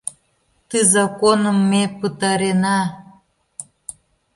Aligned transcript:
Ты 0.69 0.77
законым 0.93 1.57
ме 1.69 1.83
пытарена!.. 1.99 2.77